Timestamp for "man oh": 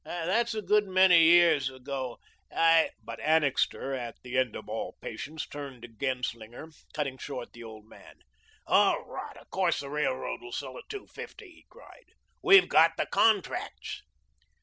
7.85-9.03